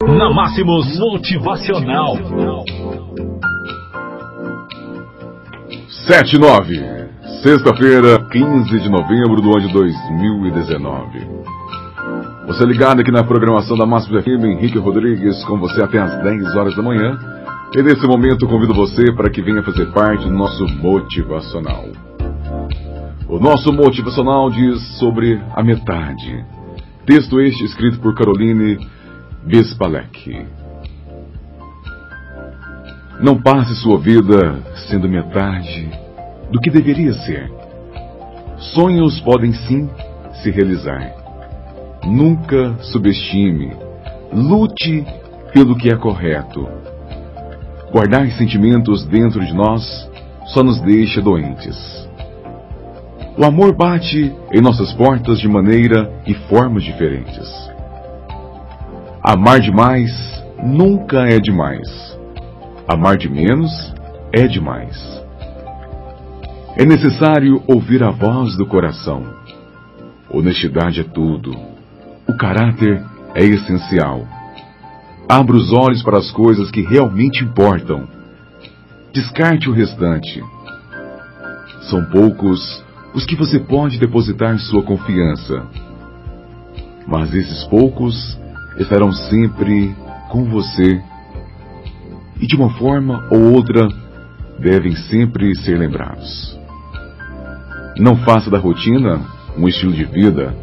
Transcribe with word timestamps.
Na 0.00 0.32
Máximos 0.32 0.96
Motivacional. 0.96 2.14
79. 6.06 7.08
Sexta-feira, 7.42 8.20
15 8.30 8.78
de 8.78 8.88
novembro 8.88 9.42
do 9.42 9.50
ano 9.50 9.66
de 9.66 9.72
2019. 9.72 11.18
Você 12.46 12.64
ligado 12.64 13.00
aqui 13.00 13.10
na 13.10 13.24
programação 13.24 13.76
da 13.76 13.84
Máximos 13.84 14.22
FM, 14.22 14.44
Henrique 14.44 14.78
Rodrigues, 14.78 15.44
com 15.46 15.58
você 15.58 15.82
até 15.82 15.98
às 15.98 16.22
10 16.22 16.54
horas 16.54 16.76
da 16.76 16.82
manhã. 16.82 17.18
E 17.74 17.82
nesse 17.82 18.06
momento 18.06 18.46
convido 18.46 18.72
você 18.72 19.12
para 19.12 19.28
que 19.28 19.42
venha 19.42 19.64
fazer 19.64 19.86
parte 19.92 20.22
do 20.22 20.32
nosso 20.32 20.64
motivacional. 20.76 21.86
O 23.28 23.40
nosso 23.40 23.72
motivacional 23.72 24.48
diz 24.48 24.80
sobre 25.00 25.42
a 25.56 25.62
metade. 25.64 26.44
Texto 27.04 27.40
este 27.40 27.64
escrito 27.64 27.98
por 27.98 28.14
Caroline 28.14 28.78
Bespalek. 29.44 30.46
Não 33.20 33.40
passe 33.40 33.74
sua 33.76 33.98
vida 33.98 34.62
sendo 34.88 35.08
metade 35.08 35.90
do 36.50 36.60
que 36.60 36.70
deveria 36.70 37.12
ser. 37.12 37.50
Sonhos 38.74 39.20
podem 39.20 39.52
sim 39.52 39.88
se 40.42 40.50
realizar. 40.50 41.12
Nunca 42.04 42.76
subestime. 42.82 43.72
Lute 44.32 45.04
pelo 45.52 45.76
que 45.76 45.90
é 45.90 45.96
correto. 45.96 46.68
Guardar 47.90 48.30
sentimentos 48.32 49.06
dentro 49.06 49.44
de 49.44 49.54
nós 49.54 49.82
só 50.46 50.62
nos 50.62 50.80
deixa 50.82 51.22
doentes. 51.22 51.76
O 53.36 53.44
amor 53.44 53.74
bate 53.74 54.34
em 54.52 54.60
nossas 54.60 54.92
portas 54.94 55.38
de 55.38 55.48
maneira 55.48 56.12
e 56.26 56.34
formas 56.34 56.82
diferentes. 56.82 57.48
Amar 59.30 59.60
demais 59.60 60.10
nunca 60.64 61.28
é 61.28 61.38
demais. 61.38 61.86
Amar 62.88 63.18
de 63.18 63.28
menos 63.28 63.70
é 64.32 64.46
demais. 64.46 64.96
É 66.74 66.86
necessário 66.86 67.62
ouvir 67.66 68.02
a 68.02 68.10
voz 68.10 68.56
do 68.56 68.64
coração. 68.64 69.22
Honestidade 70.30 71.00
é 71.00 71.04
tudo. 71.04 71.54
O 72.26 72.34
caráter 72.38 73.04
é 73.34 73.44
essencial. 73.44 74.26
Abra 75.28 75.56
os 75.56 75.74
olhos 75.74 76.02
para 76.02 76.16
as 76.16 76.30
coisas 76.30 76.70
que 76.70 76.80
realmente 76.80 77.44
importam. 77.44 78.08
Descarte 79.12 79.68
o 79.68 79.74
restante. 79.74 80.42
São 81.90 82.02
poucos 82.06 82.82
os 83.12 83.26
que 83.26 83.36
você 83.36 83.58
pode 83.58 83.98
depositar 83.98 84.58
sua 84.58 84.82
confiança. 84.82 85.66
Mas 87.06 87.34
esses 87.34 87.64
poucos 87.64 88.38
estarão 88.78 89.12
sempre 89.12 89.94
com 90.30 90.44
você 90.44 91.02
e 92.40 92.46
de 92.46 92.56
uma 92.56 92.70
forma 92.70 93.26
ou 93.30 93.52
outra 93.52 93.88
devem 94.58 94.94
sempre 94.94 95.54
ser 95.56 95.78
lembrados. 95.78 96.58
Não 97.98 98.16
faça 98.18 98.50
da 98.50 98.58
rotina 98.58 99.20
um 99.56 99.66
estilo 99.66 99.92
de 99.92 100.04
vida. 100.04 100.54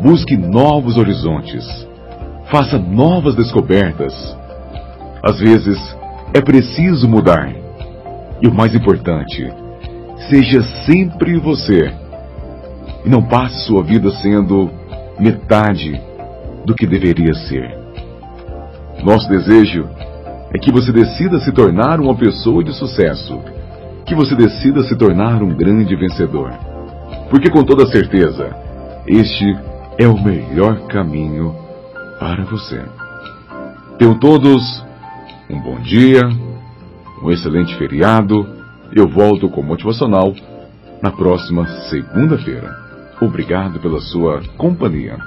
Busque 0.00 0.36
novos 0.36 0.96
horizontes. 0.96 1.64
Faça 2.50 2.78
novas 2.78 3.34
descobertas. 3.34 4.14
Às 5.22 5.38
vezes 5.38 5.78
é 6.32 6.40
preciso 6.40 7.08
mudar. 7.08 7.54
E 8.40 8.48
o 8.48 8.54
mais 8.54 8.74
importante, 8.74 9.50
seja 10.28 10.62
sempre 10.84 11.38
você. 11.38 11.92
E 13.04 13.08
não 13.08 13.22
passe 13.22 13.66
sua 13.66 13.82
vida 13.82 14.10
sendo 14.10 14.70
metade 15.18 16.00
do 16.64 16.74
que 16.74 16.86
deveria 16.86 17.34
ser. 17.34 17.78
Nosso 19.02 19.28
desejo 19.28 19.88
é 20.52 20.58
que 20.58 20.72
você 20.72 20.92
decida 20.92 21.38
se 21.40 21.52
tornar 21.52 22.00
uma 22.00 22.14
pessoa 22.16 22.62
de 22.62 22.72
sucesso, 22.72 23.40
que 24.06 24.14
você 24.14 24.34
decida 24.34 24.82
se 24.84 24.96
tornar 24.96 25.42
um 25.42 25.54
grande 25.54 25.94
vencedor. 25.96 26.52
Porque 27.28 27.50
com 27.50 27.64
toda 27.64 27.86
certeza, 27.86 28.54
este 29.06 29.44
é 29.98 30.06
o 30.06 30.22
melhor 30.22 30.86
caminho 30.86 31.54
para 32.18 32.44
você. 32.44 32.82
Tenham 33.98 34.18
todos 34.18 34.84
um 35.50 35.60
bom 35.60 35.80
dia, 35.80 36.22
um 37.22 37.30
excelente 37.30 37.76
feriado. 37.76 38.46
Eu 38.92 39.08
volto 39.08 39.48
com 39.48 39.60
o 39.60 39.64
motivacional 39.64 40.34
na 41.02 41.10
próxima 41.10 41.66
segunda-feira. 41.90 42.74
Obrigado 43.20 43.78
pela 43.80 44.00
sua 44.00 44.42
companhia. 44.56 45.18